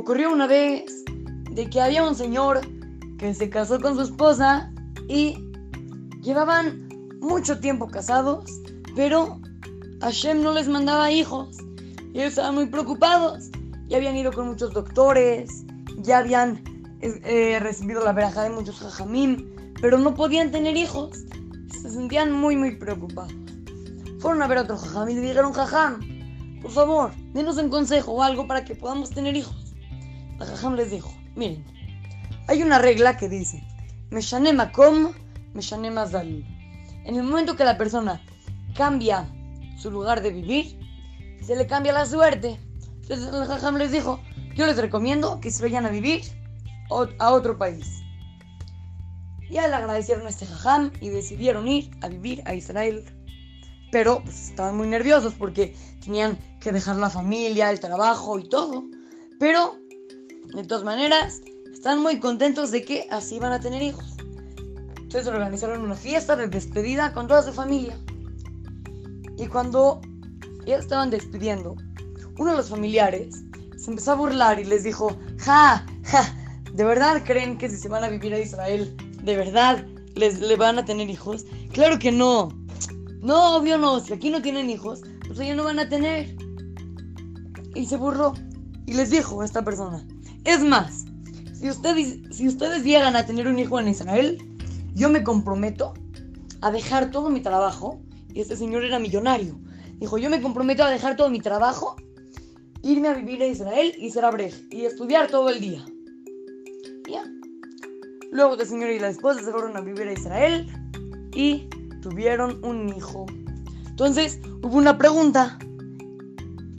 ocurrió 0.00 0.32
una 0.32 0.46
vez 0.46 1.04
de 1.50 1.68
que 1.68 1.80
había 1.80 2.02
un 2.02 2.14
señor 2.14 2.60
que 3.18 3.34
se 3.34 3.50
casó 3.50 3.78
con 3.80 3.96
su 3.96 4.02
esposa 4.02 4.72
y 5.08 5.36
llevaban 6.22 6.88
mucho 7.20 7.60
tiempo 7.60 7.86
casados, 7.86 8.50
pero 8.96 9.38
Hashem 10.00 10.42
no 10.42 10.52
les 10.52 10.68
mandaba 10.68 11.12
hijos. 11.12 11.54
Y 12.14 12.18
ellos 12.18 12.30
estaban 12.30 12.54
muy 12.54 12.66
preocupados. 12.66 13.50
Ya 13.88 13.98
habían 13.98 14.16
ido 14.16 14.32
con 14.32 14.48
muchos 14.48 14.72
doctores, 14.72 15.64
ya 15.98 16.18
habían 16.18 16.62
eh, 17.02 17.58
recibido 17.60 18.02
la 18.02 18.12
veraja 18.12 18.42
de 18.42 18.50
muchos 18.50 18.78
jajamim, 18.78 19.50
pero 19.82 19.98
no 19.98 20.14
podían 20.14 20.50
tener 20.50 20.76
hijos. 20.76 21.24
Se 21.70 21.90
sentían 21.90 22.32
muy, 22.32 22.56
muy 22.56 22.76
preocupados. 22.76 23.34
Fueron 24.18 24.40
a 24.42 24.46
ver 24.46 24.58
a 24.58 24.62
otro 24.62 24.78
jajam 24.78 25.10
y 25.10 25.14
dijeron, 25.16 25.52
jajam, 25.52 26.00
por 26.62 26.70
favor, 26.70 27.10
denos 27.34 27.58
un 27.58 27.68
consejo 27.68 28.12
o 28.12 28.22
algo 28.22 28.46
para 28.46 28.64
que 28.64 28.74
podamos 28.74 29.10
tener 29.10 29.36
hijos. 29.36 29.69
La 30.40 30.46
jajam 30.46 30.74
les 30.74 30.90
dijo, 30.90 31.12
miren, 31.36 31.62
hay 32.48 32.62
una 32.62 32.78
regla 32.78 33.18
que 33.18 33.28
dice, 33.28 33.62
Meshane 34.10 34.54
makom, 34.54 35.12
meshane 35.52 35.90
mazal. 35.90 36.42
En 37.04 37.14
el 37.14 37.24
momento 37.24 37.56
que 37.56 37.64
la 37.64 37.76
persona 37.76 38.22
cambia 38.74 39.28
su 39.76 39.90
lugar 39.90 40.22
de 40.22 40.30
vivir, 40.30 40.80
se 41.42 41.56
le 41.56 41.66
cambia 41.66 41.92
la 41.92 42.06
suerte. 42.06 42.58
Entonces 43.02 43.34
el 43.34 43.46
jajam 43.46 43.76
les 43.76 43.92
dijo, 43.92 44.18
yo 44.54 44.64
les 44.66 44.78
recomiendo 44.78 45.40
que 45.40 45.50
se 45.50 45.62
vayan 45.62 45.84
a 45.84 45.90
vivir 45.90 46.22
a 47.18 47.32
otro 47.32 47.58
país. 47.58 48.02
Ya 49.50 49.68
le 49.68 49.74
agradecieron 49.74 50.26
a 50.26 50.30
este 50.30 50.46
jajam 50.46 50.90
y 51.02 51.10
decidieron 51.10 51.68
ir 51.68 51.90
a 52.00 52.08
vivir 52.08 52.42
a 52.46 52.54
Israel. 52.54 53.04
Pero 53.92 54.22
pues, 54.22 54.48
estaban 54.48 54.78
muy 54.78 54.88
nerviosos 54.88 55.34
porque 55.34 55.76
tenían 56.02 56.38
que 56.60 56.72
dejar 56.72 56.96
la 56.96 57.10
familia, 57.10 57.70
el 57.70 57.80
trabajo 57.80 58.38
y 58.38 58.48
todo. 58.48 58.84
Pero, 59.38 59.76
de 60.54 60.64
todas 60.64 60.84
maneras, 60.84 61.42
están 61.72 62.00
muy 62.02 62.20
contentos 62.20 62.70
de 62.70 62.84
que 62.84 63.06
así 63.10 63.38
van 63.38 63.52
a 63.52 63.60
tener 63.60 63.82
hijos. 63.82 64.04
Entonces 64.96 65.26
organizaron 65.26 65.82
una 65.82 65.96
fiesta 65.96 66.36
de 66.36 66.48
despedida 66.48 67.12
con 67.12 67.26
toda 67.26 67.42
su 67.42 67.52
familia. 67.52 67.98
Y 69.38 69.46
cuando 69.46 70.00
ya 70.66 70.76
estaban 70.76 71.10
despidiendo, 71.10 71.76
uno 72.38 72.50
de 72.50 72.56
los 72.56 72.68
familiares 72.68 73.42
se 73.76 73.90
empezó 73.90 74.12
a 74.12 74.16
burlar 74.16 74.60
y 74.60 74.64
les 74.64 74.84
dijo, 74.84 75.16
ja, 75.38 75.86
ja, 76.04 76.34
¿de 76.72 76.84
verdad 76.84 77.22
creen 77.24 77.56
que 77.56 77.68
si 77.68 77.76
se 77.76 77.88
van 77.88 78.04
a 78.04 78.08
vivir 78.08 78.34
a 78.34 78.38
Israel, 78.38 78.94
de 79.22 79.36
verdad 79.36 79.86
les 80.14 80.38
le 80.38 80.56
van 80.56 80.78
a 80.78 80.84
tener 80.84 81.08
hijos? 81.08 81.46
Claro 81.72 81.98
que 81.98 82.12
no. 82.12 82.48
No, 83.22 83.56
obvio 83.56 83.78
no. 83.78 84.00
Si 84.00 84.12
aquí 84.12 84.30
no 84.30 84.42
tienen 84.42 84.70
hijos, 84.70 85.00
pues 85.26 85.38
ellos 85.40 85.56
no 85.56 85.64
van 85.64 85.78
a 85.78 85.88
tener. 85.88 86.36
Y 87.74 87.86
se 87.86 87.96
burló. 87.96 88.34
Y 88.86 88.94
les 88.94 89.10
dijo 89.10 89.40
a 89.40 89.44
esta 89.44 89.64
persona, 89.64 90.06
es 90.50 90.62
más, 90.62 91.04
si 91.54 91.70
ustedes, 91.70 92.20
si 92.30 92.48
ustedes 92.48 92.84
llegan 92.84 93.16
a 93.16 93.26
tener 93.26 93.46
un 93.46 93.58
hijo 93.58 93.78
en 93.78 93.88
Israel, 93.88 94.38
yo 94.94 95.08
me 95.08 95.22
comprometo 95.22 95.94
a 96.60 96.70
dejar 96.70 97.10
todo 97.10 97.30
mi 97.30 97.40
trabajo. 97.40 98.00
Y 98.32 98.40
este 98.40 98.56
señor 98.56 98.84
era 98.84 98.98
millonario. 98.98 99.58
Dijo, 99.98 100.18
yo 100.18 100.30
me 100.30 100.40
comprometo 100.40 100.84
a 100.84 100.90
dejar 100.90 101.16
todo 101.16 101.30
mi 101.30 101.40
trabajo, 101.40 101.96
irme 102.82 103.08
a 103.08 103.14
vivir 103.14 103.42
a 103.42 103.46
Israel 103.46 103.92
y 103.98 104.10
ser 104.10 104.24
abrej 104.24 104.66
y 104.70 104.84
estudiar 104.84 105.30
todo 105.30 105.50
el 105.50 105.60
día. 105.60 105.84
Ya. 107.08 107.24
Luego 108.30 108.54
el 108.54 108.66
señor 108.66 108.90
y 108.90 108.98
la 108.98 109.08
esposa 109.08 109.42
se 109.42 109.50
fueron 109.50 109.76
a 109.76 109.80
vivir 109.80 110.08
a 110.08 110.12
Israel 110.12 110.66
y 111.34 111.68
tuvieron 112.00 112.64
un 112.64 112.88
hijo. 112.88 113.26
Entonces 113.88 114.40
hubo 114.62 114.78
una 114.78 114.96
pregunta. 114.96 115.58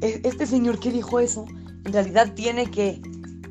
¿E-, 0.00 0.20
¿Este 0.24 0.46
señor 0.46 0.80
que 0.80 0.90
dijo 0.90 1.20
eso? 1.20 1.44
En 1.84 1.92
realidad 1.92 2.32
tiene 2.34 2.70
que, 2.70 3.00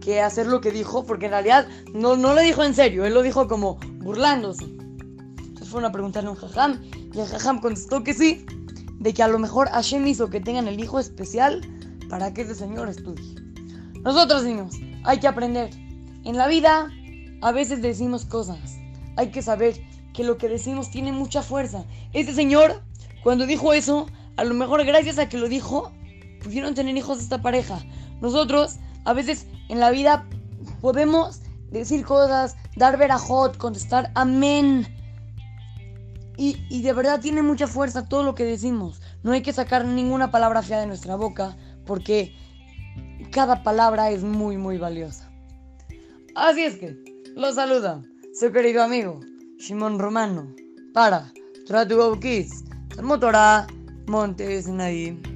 que 0.03 0.21
hacer 0.21 0.47
lo 0.47 0.61
que 0.61 0.71
dijo, 0.71 1.05
porque 1.05 1.25
en 1.25 1.31
realidad 1.31 1.67
no, 1.93 2.15
no 2.15 2.33
lo 2.33 2.41
dijo 2.41 2.63
en 2.63 2.73
serio, 2.73 3.05
él 3.05 3.13
lo 3.13 3.21
dijo 3.21 3.47
como 3.47 3.75
burlándose. 3.99 4.65
Entonces 4.65 5.69
fueron 5.69 5.89
a 5.89 5.91
preguntarle 5.91 6.29
a 6.29 6.31
un 6.31 6.37
jajam 6.37 6.81
y 7.13 7.19
el 7.19 7.27
jajam 7.27 7.61
contestó 7.61 8.03
que 8.03 8.13
sí, 8.13 8.45
de 8.99 9.13
que 9.13 9.23
a 9.23 9.27
lo 9.27 9.39
mejor 9.39 9.69
Hashem 9.69 10.05
hizo 10.07 10.29
que 10.29 10.39
tengan 10.39 10.67
el 10.67 10.79
hijo 10.79 10.99
especial 10.99 11.61
para 12.09 12.33
que 12.33 12.41
ese 12.41 12.55
señor 12.55 12.89
estudie. 12.89 13.35
Nosotros 14.01 14.43
niños, 14.43 14.75
hay 15.03 15.19
que 15.19 15.27
aprender. 15.27 15.69
En 16.23 16.37
la 16.37 16.47
vida 16.47 16.89
a 17.41 17.51
veces 17.51 17.81
decimos 17.81 18.25
cosas. 18.25 18.77
Hay 19.15 19.29
que 19.31 19.41
saber 19.41 19.81
que 20.13 20.23
lo 20.23 20.37
que 20.37 20.47
decimos 20.47 20.89
tiene 20.91 21.11
mucha 21.11 21.41
fuerza. 21.41 21.85
Este 22.13 22.33
señor, 22.33 22.81
cuando 23.23 23.45
dijo 23.45 23.73
eso, 23.73 24.07
a 24.37 24.43
lo 24.43 24.53
mejor 24.53 24.83
gracias 24.85 25.19
a 25.19 25.29
que 25.29 25.37
lo 25.37 25.49
dijo, 25.49 25.91
pudieron 26.43 26.75
tener 26.75 26.95
hijos 26.95 27.17
de 27.17 27.23
esta 27.23 27.41
pareja. 27.41 27.79
Nosotros, 28.21 28.77
a 29.05 29.13
veces 29.13 29.47
en 29.69 29.79
la 29.79 29.91
vida, 29.91 30.27
podemos 30.81 31.41
decir 31.71 32.05
cosas, 32.05 32.55
dar 32.75 32.97
verajot, 32.97 33.57
contestar 33.57 34.11
amén. 34.15 34.87
Y, 36.37 36.65
y, 36.69 36.81
de 36.81 36.93
verdad 36.93 37.19
tiene 37.19 37.43
mucha 37.43 37.67
fuerza 37.67 38.07
todo 38.07 38.23
lo 38.23 38.33
que 38.33 38.43
decimos. 38.43 39.01
No 39.21 39.33
hay 39.33 39.41
que 39.41 39.53
sacar 39.53 39.85
ninguna 39.85 40.31
palabra 40.31 40.63
fea 40.63 40.79
de 40.79 40.87
nuestra 40.87 41.15
boca 41.15 41.55
porque 41.85 42.35
cada 43.31 43.63
palabra 43.63 44.09
es 44.09 44.23
muy, 44.23 44.57
muy 44.57 44.77
valiosa. 44.77 45.29
Así 46.35 46.63
es 46.63 46.77
que, 46.77 46.97
lo 47.35 47.51
saluda 47.53 48.01
su 48.33 48.51
querido 48.51 48.81
amigo 48.81 49.19
Shimon 49.59 49.99
Romano 49.99 50.53
para 50.93 51.31
Tratu 51.67 52.19
Kids, 52.19 52.63
Motora 53.01 53.67
Montes 54.07 54.67
Naim. 54.67 55.32